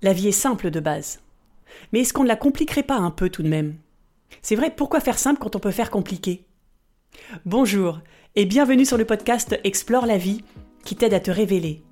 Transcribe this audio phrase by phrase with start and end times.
[0.00, 1.18] La vie est simple de base.
[1.92, 3.74] Mais est-ce qu'on ne la compliquerait pas un peu tout de même?
[4.42, 6.44] C'est vrai, pourquoi faire simple quand on peut faire compliqué?
[7.44, 7.98] Bonjour
[8.36, 10.44] et bienvenue sur le podcast Explore la vie
[10.84, 11.82] qui t'aide à te révéler.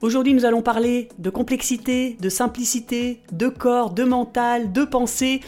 [0.00, 5.42] Aujourd'hui nous allons parler de complexité, de simplicité, de corps, de mental, de pensée,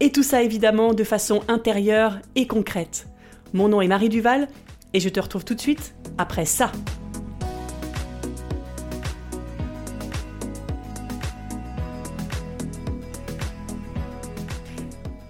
[0.00, 3.08] et tout ça évidemment de façon intérieure et concrète.
[3.54, 4.48] Mon nom est Marie Duval
[4.92, 6.70] et je te retrouve tout de suite après ça.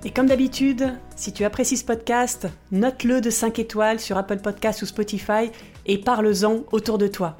[0.06, 4.82] Et comme d'habitude, si tu apprécies ce podcast, note-le de 5 étoiles sur Apple Podcasts
[4.82, 5.50] ou Spotify
[5.84, 7.36] et parle-en autour de toi.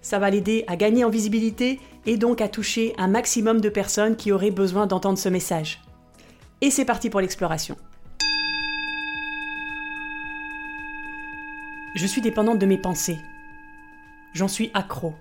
[0.00, 4.16] Ça va l'aider à gagner en visibilité et donc à toucher un maximum de personnes
[4.16, 5.82] qui auraient besoin d'entendre ce message.
[6.62, 7.76] Et c'est parti pour l'exploration.
[11.96, 13.18] Je suis dépendante de mes pensées.
[14.32, 15.12] J'en suis accro.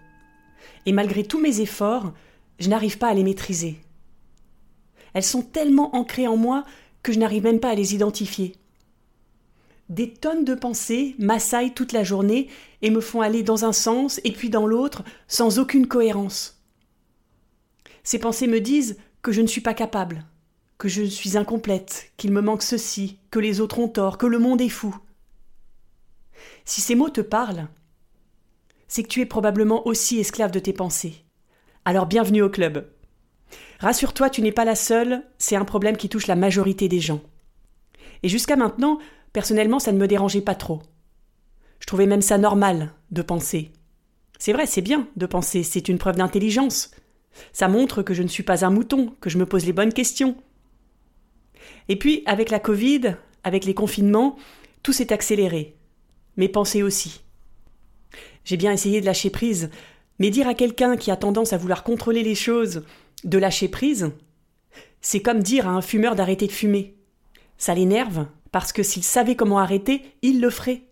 [0.85, 2.13] Et malgré tous mes efforts,
[2.57, 3.81] je n'arrive pas à les maîtriser.
[5.13, 6.63] Elles sont tellement ancrées en moi
[7.03, 8.55] que je n'arrive même pas à les identifier.
[9.89, 12.47] Des tonnes de pensées m'assaillent toute la journée
[12.83, 16.61] et me font aller dans un sens et puis dans l'autre sans aucune cohérence.
[18.03, 20.25] Ces pensées me disent que je ne suis pas capable,
[20.77, 24.39] que je suis incomplète, qu'il me manque ceci, que les autres ont tort, que le
[24.39, 24.95] monde est fou.
[26.65, 27.67] Si ces mots te parlent,
[28.87, 31.23] c'est que tu es probablement aussi esclave de tes pensées.
[31.83, 32.87] Alors bienvenue au club.
[33.79, 37.21] Rassure-toi, tu n'es pas la seule, c'est un problème qui touche la majorité des gens.
[38.23, 38.99] Et jusqu'à maintenant,
[39.33, 40.81] personnellement, ça ne me dérangeait pas trop.
[41.79, 43.71] Je trouvais même ça normal de penser.
[44.37, 46.91] C'est vrai, c'est bien de penser, c'est une preuve d'intelligence.
[47.53, 49.93] Ça montre que je ne suis pas un mouton, que je me pose les bonnes
[49.93, 50.35] questions.
[51.87, 54.37] Et puis, avec la Covid, avec les confinements,
[54.83, 55.75] tout s'est accéléré.
[56.37, 57.21] Mes pensées aussi.
[58.45, 59.69] J'ai bien essayé de lâcher prise,
[60.19, 62.83] mais dire à quelqu'un qui a tendance à vouloir contrôler les choses
[63.23, 64.11] de lâcher prise,
[65.01, 66.95] c'est comme dire à un fumeur d'arrêter de fumer.
[67.57, 70.83] Ça l'énerve, parce que s'il savait comment arrêter, il le ferait.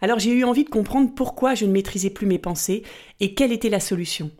[0.00, 2.82] Alors j'ai eu envie de comprendre pourquoi je ne maîtrisais plus mes pensées
[3.20, 4.30] et quelle était la solution.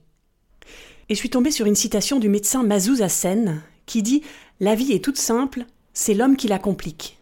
[1.08, 4.22] Et je suis tombée sur une citation du médecin Mazouz Hassen qui dit
[4.60, 7.18] La vie est toute simple, c'est l'homme qui la complique.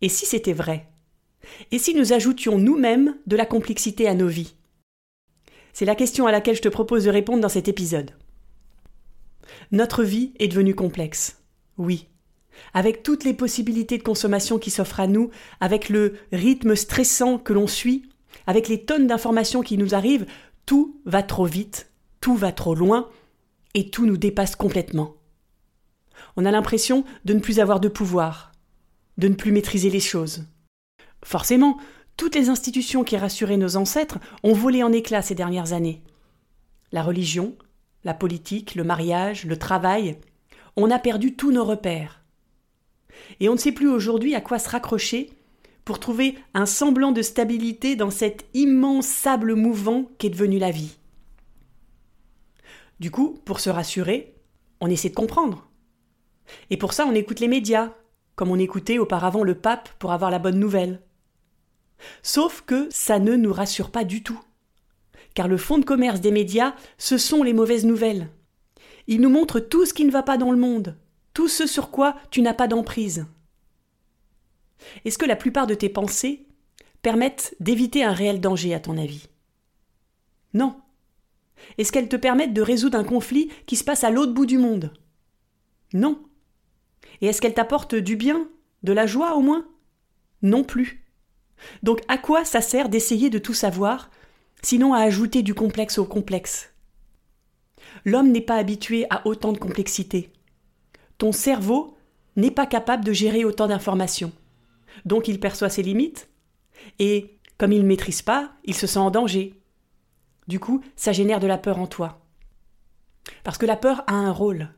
[0.00, 0.86] Et si c'était vrai?
[1.70, 4.54] Et si nous ajoutions nous-mêmes de la complexité à nos vies?
[5.72, 8.12] C'est la question à laquelle je te propose de répondre dans cet épisode.
[9.74, 11.42] Notre vie est devenue complexe.
[11.78, 12.06] Oui.
[12.74, 17.52] Avec toutes les possibilités de consommation qui s'offrent à nous, avec le rythme stressant que
[17.52, 18.08] l'on suit,
[18.46, 20.26] avec les tonnes d'informations qui nous arrivent,
[20.64, 21.90] tout va trop vite,
[22.20, 23.08] tout va trop loin,
[23.74, 25.16] et tout nous dépasse complètement.
[26.36, 28.52] On a l'impression de ne plus avoir de pouvoir,
[29.18, 30.44] de ne plus maîtriser les choses.
[31.24, 31.78] Forcément,
[32.16, 36.00] toutes les institutions qui rassuraient nos ancêtres ont volé en éclats ces dernières années.
[36.92, 37.56] La religion,
[38.04, 40.18] la politique, le mariage, le travail,
[40.76, 42.22] on a perdu tous nos repères.
[43.40, 45.30] Et on ne sait plus aujourd'hui à quoi se raccrocher
[45.84, 50.98] pour trouver un semblant de stabilité dans cet immense sable mouvant qu'est devenu la vie.
[53.00, 54.34] Du coup, pour se rassurer,
[54.80, 55.68] on essaie de comprendre.
[56.70, 57.92] Et pour ça, on écoute les médias,
[58.34, 61.00] comme on écoutait auparavant le pape pour avoir la bonne nouvelle.
[62.22, 64.40] Sauf que ça ne nous rassure pas du tout
[65.34, 68.28] car le fond de commerce des médias, ce sont les mauvaises nouvelles.
[69.06, 70.96] Ils nous montrent tout ce qui ne va pas dans le monde,
[71.34, 73.26] tout ce sur quoi tu n'as pas d'emprise.
[75.04, 76.46] Est-ce que la plupart de tes pensées
[77.02, 79.28] permettent d'éviter un réel danger, à ton avis?
[80.54, 80.76] Non.
[81.78, 84.58] Est-ce qu'elles te permettent de résoudre un conflit qui se passe à l'autre bout du
[84.58, 84.92] monde?
[85.92, 86.22] Non.
[87.20, 88.48] Et est-ce qu'elles t'apportent du bien,
[88.82, 89.66] de la joie au moins?
[90.42, 91.04] Non plus.
[91.82, 94.10] Donc à quoi ça sert d'essayer de tout savoir
[94.62, 96.72] sinon à ajouter du complexe au complexe.
[98.04, 100.32] L'homme n'est pas habitué à autant de complexité.
[101.18, 101.96] Ton cerveau
[102.36, 104.32] n'est pas capable de gérer autant d'informations.
[105.04, 106.28] Donc il perçoit ses limites,
[106.98, 109.54] et comme il ne maîtrise pas, il se sent en danger.
[110.48, 112.20] Du coup, ça génère de la peur en toi.
[113.42, 114.70] Parce que la peur a un rôle.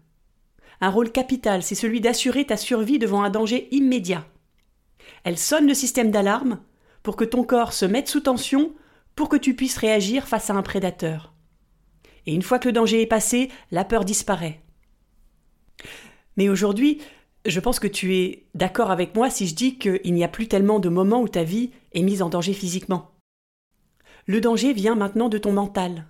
[0.80, 4.26] Un rôle capital, c'est celui d'assurer ta survie devant un danger immédiat.
[5.24, 6.60] Elle sonne le système d'alarme
[7.02, 8.72] pour que ton corps se mette sous tension
[9.16, 11.34] pour que tu puisses réagir face à un prédateur.
[12.26, 14.60] Et une fois que le danger est passé, la peur disparaît.
[16.36, 17.00] Mais aujourd'hui,
[17.46, 20.48] je pense que tu es d'accord avec moi si je dis qu'il n'y a plus
[20.48, 23.12] tellement de moments où ta vie est mise en danger physiquement.
[24.26, 26.06] Le danger vient maintenant de ton mental.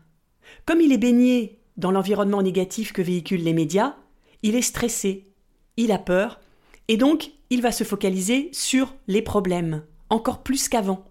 [0.65, 3.97] Comme il est baigné dans l'environnement négatif que véhiculent les médias,
[4.43, 5.29] il est stressé,
[5.77, 6.41] il a peur,
[6.89, 11.05] et donc il va se focaliser sur les problèmes, encore plus qu'avant.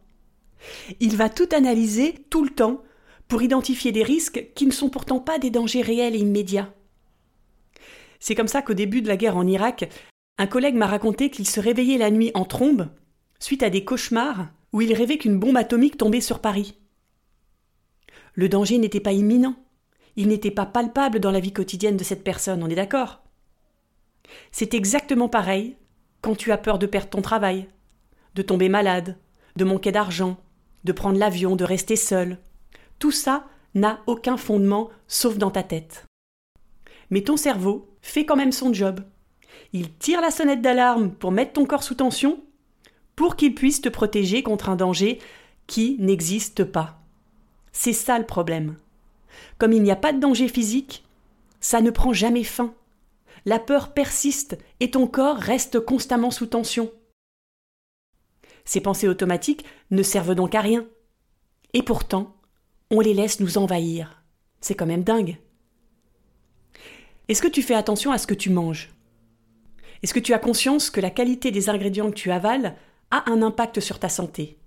[1.00, 2.84] Il va tout analyser tout le temps
[3.28, 6.74] pour identifier des risques qui ne sont pourtant pas des dangers réels et immédiats.
[8.20, 9.90] C'est comme ça qu'au début de la guerre en Irak,
[10.38, 12.90] un collègue m'a raconté qu'il se réveillait la nuit en trombe,
[13.40, 16.76] suite à des cauchemars où il rêvait qu'une bombe atomique tombait sur Paris.
[18.34, 19.56] Le danger n'était pas imminent,
[20.18, 23.24] il n'était pas palpable dans la vie quotidienne de cette personne, on est d'accord?
[24.52, 25.78] C'est exactement pareil
[26.22, 27.70] quand tu as peur de perdre ton travail,
[28.34, 29.18] de tomber malade,
[29.56, 30.38] de manquer d'argent,
[30.86, 32.38] de prendre l'avion, de rester seul.
[33.00, 36.06] Tout ça n'a aucun fondement sauf dans ta tête.
[37.10, 39.02] Mais ton cerveau fait quand même son job.
[39.74, 42.40] Il tire la sonnette d'alarme pour mettre ton corps sous tension,
[43.16, 45.20] pour qu'il puisse te protéger contre un danger
[45.68, 47.02] qui n'existe pas.
[47.72, 48.78] C'est ça le problème.
[49.58, 51.04] Comme il n'y a pas de danger physique,
[51.60, 52.74] ça ne prend jamais fin.
[53.46, 56.92] La peur persiste et ton corps reste constamment sous tension.
[58.66, 60.86] Ces pensées automatiques ne servent donc à rien.
[61.74, 62.36] Et pourtant,
[62.92, 64.24] on les laisse nous envahir.
[64.60, 65.38] C'est quand même dingue.
[67.28, 68.90] Est-ce que tu fais attention à ce que tu manges?
[70.04, 72.76] Est-ce que tu as conscience que la qualité des ingrédients que tu avales
[73.12, 74.60] a un impact sur ta santé?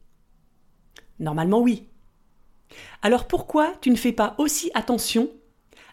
[1.21, 1.89] Normalement oui.
[3.03, 5.31] Alors pourquoi tu ne fais pas aussi attention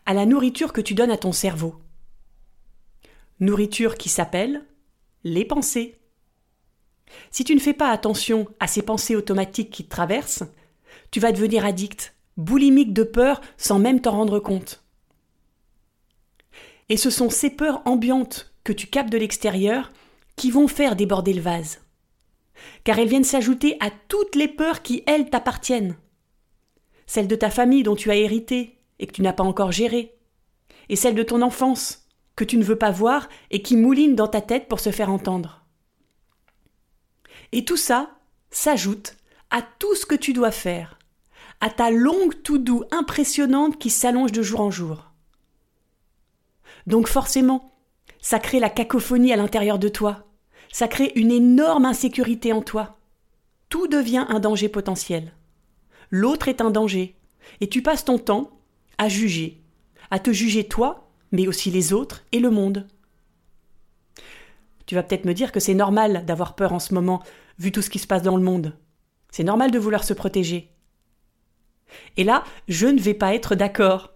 [0.06, 1.76] à la nourriture que tu donnes à ton cerveau?
[3.40, 4.64] Nourriture qui s'appelle
[5.24, 6.00] les pensées.
[7.32, 10.44] Si tu ne fais pas attention à ces pensées automatiques qui te traversent,
[11.12, 14.84] tu vas devenir addict, boulimique de peur sans même t'en rendre compte.
[16.90, 19.92] Et ce sont ces peurs ambiantes que tu captes de l'extérieur
[20.36, 21.82] qui vont faire déborder le vase.
[22.84, 25.96] Car elles viennent s'ajouter à toutes les peurs qui, elles, t'appartiennent.
[27.06, 30.16] Celles de ta famille dont tu as hérité et que tu n'as pas encore gérées.
[30.90, 34.28] Et celles de ton enfance que tu ne veux pas voir et qui moulinent dans
[34.28, 35.65] ta tête pour se faire entendre.
[37.52, 38.10] Et tout ça
[38.50, 39.16] s'ajoute
[39.50, 41.00] à tout ce que tu dois faire,
[41.62, 45.12] à ta longue tout doux impressionnante qui s'allonge de jour en jour.
[46.88, 47.72] Donc forcément,
[48.22, 50.26] ça crée la cacophonie à l'intérieur de toi,
[50.72, 52.98] ça crée une énorme insécurité en toi.
[53.70, 55.34] Tout devient un danger potentiel.
[56.12, 57.16] L'autre est un danger,
[57.62, 58.52] et tu passes ton temps
[58.98, 59.62] à juger,
[60.12, 62.88] à te juger toi, mais aussi les autres et le monde.
[64.86, 67.24] Tu vas peut-être me dire que c'est normal d'avoir peur en ce moment,
[67.58, 68.78] vu tout ce qui se passe dans le monde.
[69.32, 70.72] C'est normal de vouloir se protéger.
[72.18, 74.14] Et là, je ne vais pas être d'accord.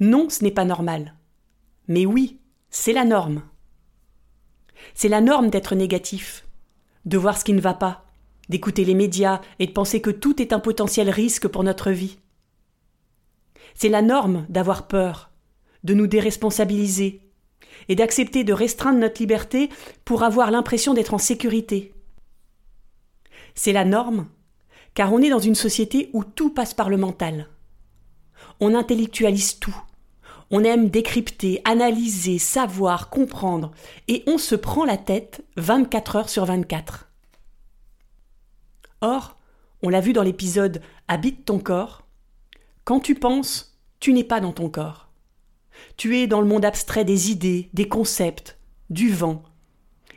[0.00, 1.14] Non, ce n'est pas normal.
[1.88, 2.40] Mais oui,
[2.70, 3.42] c'est la norme.
[4.94, 6.46] C'est la norme d'être négatif,
[7.04, 8.04] de voir ce qui ne va pas,
[8.48, 12.18] d'écouter les médias et de penser que tout est un potentiel risque pour notre vie.
[13.74, 15.30] C'est la norme d'avoir peur,
[15.84, 17.20] de nous déresponsabiliser,
[17.88, 19.68] et d'accepter de restreindre notre liberté
[20.04, 21.92] pour avoir l'impression d'être en sécurité.
[23.54, 24.28] C'est la norme,
[24.94, 27.48] car on est dans une société où tout passe par le mental.
[28.60, 29.76] On intellectualise tout.
[30.50, 33.72] On aime décrypter, analyser, savoir, comprendre,
[34.08, 37.08] et on se prend la tête 24 heures sur 24.
[39.00, 39.38] Or,
[39.82, 42.02] on l'a vu dans l'épisode Habite ton corps,
[42.84, 45.11] quand tu penses, tu n'es pas dans ton corps.
[45.96, 48.58] Tu es dans le monde abstrait des idées, des concepts,
[48.90, 49.42] du vent,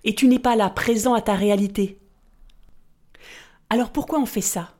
[0.03, 1.99] et tu n'es pas là, présent à ta réalité.
[3.69, 4.75] Alors pourquoi on fait ça?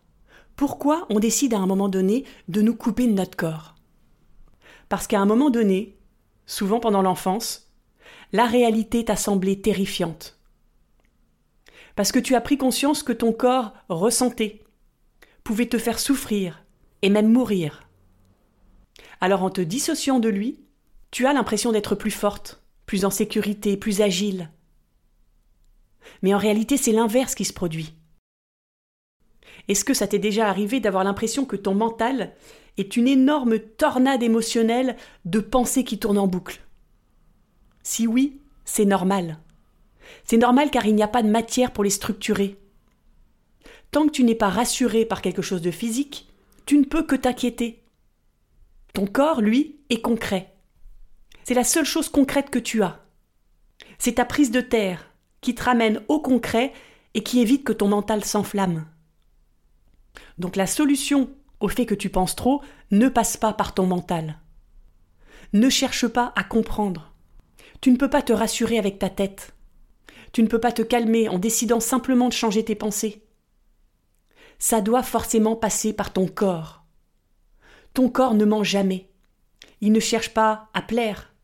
[0.56, 3.76] Pourquoi on décide à un moment donné de nous couper de notre corps?
[4.88, 5.98] Parce qu'à un moment donné,
[6.46, 7.72] souvent pendant l'enfance,
[8.32, 10.40] la réalité t'a semblé terrifiante.
[11.96, 14.64] Parce que tu as pris conscience que ton corps ressentait,
[15.44, 16.64] pouvait te faire souffrir
[17.02, 17.88] et même mourir.
[19.22, 20.65] Alors en te dissociant de lui,
[21.16, 24.52] tu as l'impression d'être plus forte, plus en sécurité, plus agile.
[26.22, 27.94] Mais en réalité, c'est l'inverse qui se produit.
[29.70, 32.34] Est-ce que ça t'est déjà arrivé d'avoir l'impression que ton mental
[32.76, 36.60] est une énorme tornade émotionnelle de pensées qui tournent en boucle?
[37.82, 39.38] Si oui, c'est normal.
[40.26, 42.60] C'est normal car il n'y a pas de matière pour les structurer.
[43.92, 46.28] Tant que tu n'es pas rassuré par quelque chose de physique,
[46.66, 47.86] tu ne peux que t'inquiéter.
[48.94, 50.55] Ton corps, lui, est concret.
[51.48, 53.06] C'est la seule chose concrète que tu as.
[54.00, 55.12] C'est ta prise de terre
[55.42, 56.74] qui te ramène au concret
[57.14, 58.88] et qui évite que ton mental s'enflamme.
[60.40, 64.40] Donc la solution au fait que tu penses trop ne passe pas par ton mental.
[65.54, 67.14] Ne cherche pas à comprendre.
[67.80, 69.54] Tu ne peux pas te rassurer avec ta tête.
[70.32, 73.24] Tu ne peux pas te calmer en décidant simplement de changer tes pensées.
[74.58, 76.86] Ça doit forcément passer par ton corps.
[77.94, 79.12] Ton corps ne ment jamais.
[79.80, 81.35] Il ne cherche pas à plaire,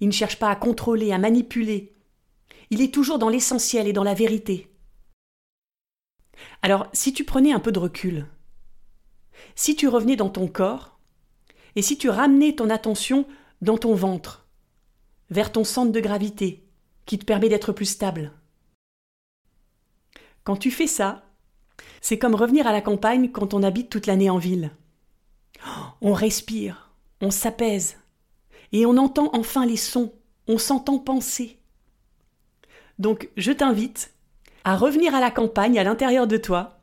[0.00, 1.94] il ne cherche pas à contrôler, à manipuler.
[2.70, 4.70] Il est toujours dans l'essentiel et dans la vérité.
[6.62, 8.26] Alors, si tu prenais un peu de recul,
[9.54, 10.98] si tu revenais dans ton corps
[11.76, 13.26] et si tu ramenais ton attention
[13.60, 14.46] dans ton ventre,
[15.30, 16.64] vers ton centre de gravité,
[17.06, 18.32] qui te permet d'être plus stable.
[20.44, 21.24] Quand tu fais ça,
[22.00, 24.70] c'est comme revenir à la campagne quand on habite toute l'année en ville.
[26.00, 26.90] On respire,
[27.20, 27.98] on s'apaise,
[28.72, 30.12] et on entend enfin les sons,
[30.46, 31.58] on s'entend penser.
[32.98, 34.14] Donc je t'invite
[34.64, 36.78] à revenir à la campagne à l'intérieur de toi,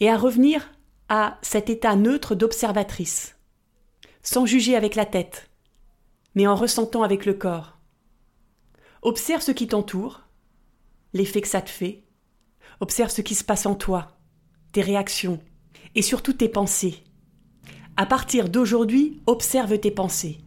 [0.00, 0.70] et à revenir
[1.08, 3.36] à cet état neutre d'observatrice,
[4.22, 5.50] sans juger avec la tête,
[6.34, 7.78] mais en ressentant avec le corps.
[9.02, 10.22] Observe ce qui t'entoure,
[11.12, 12.04] l'effet que ça te fait,
[12.80, 14.16] observe ce qui se passe en toi,
[14.72, 15.40] tes réactions,
[15.94, 17.04] et surtout tes pensées.
[17.96, 20.43] À partir d'aujourd'hui, observe tes pensées.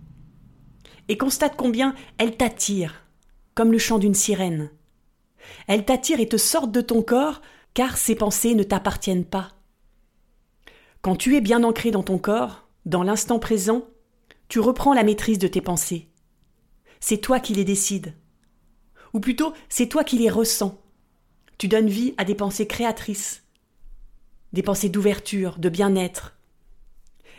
[1.10, 3.04] Et constate combien elles t'attirent,
[3.56, 4.70] comme le chant d'une sirène.
[5.68, 7.42] Elles t'attirent et te sortent de ton corps,
[7.74, 9.54] car ces pensées ne t'appartiennent pas.
[11.02, 13.86] Quand tu es bien ancré dans ton corps, dans l'instant présent,
[14.50, 16.08] tu reprends la maîtrise de tes pensées.
[17.00, 18.14] C'est toi qui les décides.
[19.14, 20.82] Ou plutôt, c'est toi qui les ressens.
[21.58, 23.44] Tu donnes vie à des pensées créatrices,
[24.54, 26.38] des pensées d'ouverture, de bien-être,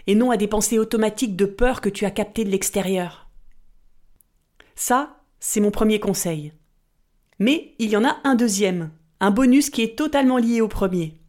[0.06, 3.27] et non à des pensées automatiques de peur que tu as captées de l'extérieur.
[4.80, 6.52] Ça, c'est mon premier conseil.
[7.40, 11.20] Mais il y en a un deuxième, un bonus qui est totalement lié au premier.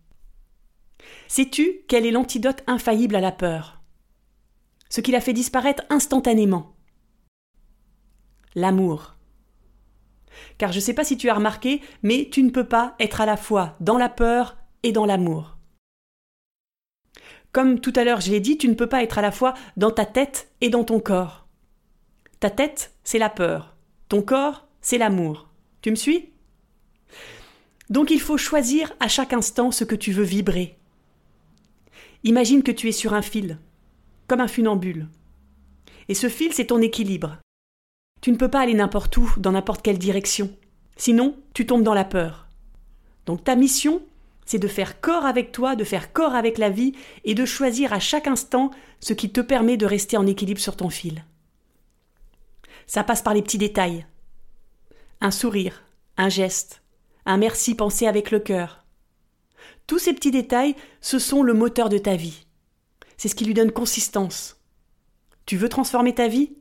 [1.28, 3.82] Sais-tu quel est l'antidote infaillible à la peur?
[4.92, 6.76] Ce qui la fait disparaître instantanément.
[8.54, 9.16] L'amour.
[10.60, 13.20] Car je ne sais pas si tu as remarqué, mais tu ne peux pas être
[13.20, 15.58] à la fois dans la peur et dans l'amour.
[17.52, 19.56] Comme tout à l'heure je l'ai dit, tu ne peux pas être à la fois
[19.76, 21.48] dans ta tête et dans ton corps.
[22.40, 23.76] Ta tête, c'est la peur.
[24.08, 25.50] Ton corps, c'est l'amour.
[25.82, 26.30] Tu me suis?
[27.90, 30.78] Donc il faut choisir à chaque instant ce que tu veux vibrer.
[32.24, 33.58] Imagine que tu es sur un fil,
[34.28, 35.08] comme un funambule.
[36.08, 37.40] Et ce fil, c'est ton équilibre.
[38.22, 40.56] Tu ne peux pas aller n'importe où, dans n'importe quelle direction.
[40.96, 42.48] Sinon, tu tombes dans la peur.
[43.26, 44.04] Donc ta mission,
[44.46, 46.94] c'est de faire corps avec toi, de faire corps avec la vie,
[47.26, 50.78] et de choisir à chaque instant ce qui te permet de rester en équilibre sur
[50.78, 51.24] ton fil.
[52.90, 54.08] Ça passe par les petits détails.
[55.22, 55.84] Un sourire,
[56.18, 56.82] un geste,
[57.28, 58.84] un merci pensé avec le cœur.
[59.86, 62.48] Tous ces petits détails, ce sont le moteur de ta vie.
[63.16, 64.60] C'est ce qui lui donne consistance.
[65.46, 66.56] Tu veux transformer ta vie?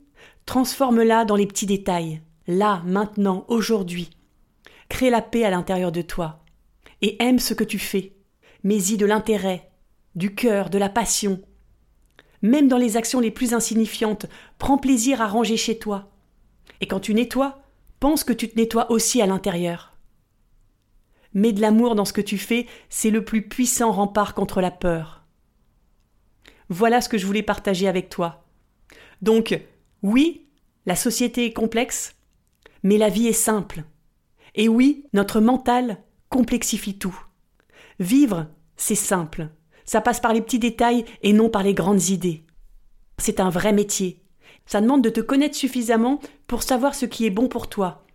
[0.45, 4.11] Transforme-la dans les petits détails, là, maintenant, aujourd'hui.
[4.87, 6.43] Crée la paix à l'intérieur de toi
[7.01, 8.13] et aime ce que tu fais.
[8.63, 9.71] Mets-y de l'intérêt,
[10.13, 11.41] du cœur, de la passion.
[12.43, 14.27] Même dans les actions les plus insignifiantes,
[14.59, 16.11] prends plaisir à ranger chez toi.
[16.81, 17.61] Et quand tu nettoies,
[17.99, 19.97] pense que tu te nettoies aussi à l'intérieur.
[21.33, 24.71] Mets de l'amour dans ce que tu fais, c'est le plus puissant rempart contre la
[24.71, 25.25] peur.
[26.69, 28.45] Voilà ce que je voulais partager avec toi.
[29.21, 29.59] Donc,
[30.01, 30.47] oui,
[30.85, 32.15] la société est complexe,
[32.83, 33.83] mais la vie est simple.
[34.55, 35.97] Et oui, notre mental
[36.29, 37.17] complexifie tout.
[37.99, 39.49] Vivre, c'est simple.
[39.85, 42.45] Ça passe par les petits détails et non par les grandes idées.
[43.17, 44.23] C'est un vrai métier.
[44.69, 48.05] Ça demande de te connaître suffisamment pour savoir ce qui est bon pour toi,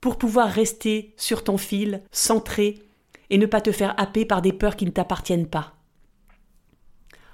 [0.00, 2.82] pour pouvoir rester sur ton fil, centré,
[3.28, 5.74] et ne pas te faire happer par des peurs qui ne t'appartiennent pas.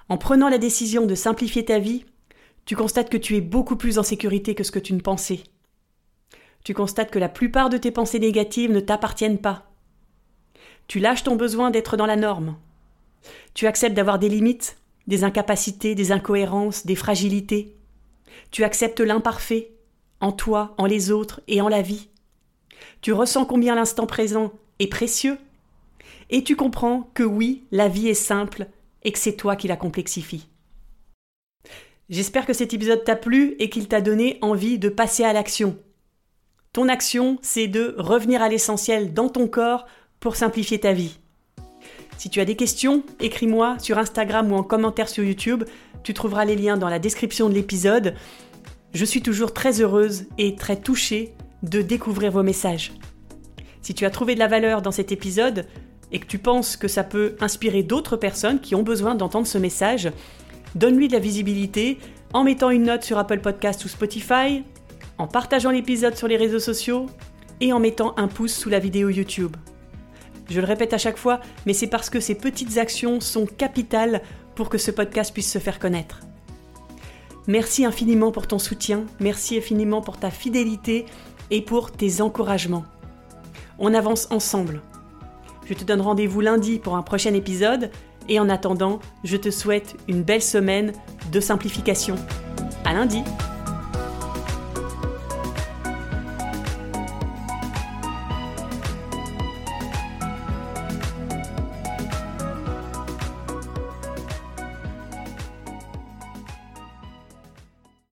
[0.08, 2.04] En prenant la décision de simplifier ta vie,
[2.64, 5.44] tu constates que tu es beaucoup plus en sécurité que ce que tu ne pensais.
[6.64, 9.70] Tu constates que la plupart de tes pensées négatives ne t'appartiennent pas.
[10.88, 12.56] Tu lâches ton besoin d'être dans la norme.
[13.54, 17.76] Tu acceptes d'avoir des limites, des incapacités, des incohérences, des fragilités.
[18.50, 19.72] Tu acceptes l'imparfait,
[20.20, 22.08] en toi, en les autres et en la vie.
[23.00, 25.38] Tu ressens combien l'instant présent est précieux.
[26.30, 28.66] Et tu comprends que oui, la vie est simple
[29.02, 30.48] et que c'est toi qui la complexifie.
[32.10, 35.78] J'espère que cet épisode t'a plu et qu'il t'a donné envie de passer à l'action.
[36.72, 39.86] Ton action, c'est de revenir à l'essentiel dans ton corps
[40.20, 41.18] pour simplifier ta vie.
[42.18, 45.64] Si tu as des questions, écris-moi sur Instagram ou en commentaire sur YouTube.
[46.04, 48.14] Tu trouveras les liens dans la description de l'épisode.
[48.92, 51.32] Je suis toujours très heureuse et très touchée
[51.62, 52.92] de découvrir vos messages.
[53.80, 55.66] Si tu as trouvé de la valeur dans cet épisode
[56.12, 59.56] et que tu penses que ça peut inspirer d'autres personnes qui ont besoin d'entendre ce
[59.56, 60.10] message,
[60.74, 61.98] donne-lui de la visibilité
[62.34, 64.62] en mettant une note sur Apple Podcast ou Spotify,
[65.16, 67.06] en partageant l'épisode sur les réseaux sociaux
[67.62, 69.56] et en mettant un pouce sous la vidéo YouTube.
[70.50, 74.20] Je le répète à chaque fois, mais c'est parce que ces petites actions sont capitales
[74.54, 76.20] pour que ce podcast puisse se faire connaître.
[77.46, 81.04] Merci infiniment pour ton soutien, merci infiniment pour ta fidélité
[81.50, 82.84] et pour tes encouragements.
[83.78, 84.80] On avance ensemble.
[85.66, 87.90] Je te donne rendez-vous lundi pour un prochain épisode
[88.28, 90.92] Et en attendant, je te souhaite une belle semaine
[91.30, 92.16] de simplification.
[92.84, 93.22] À lundi!